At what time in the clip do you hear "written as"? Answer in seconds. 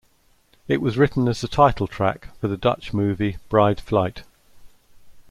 0.97-1.41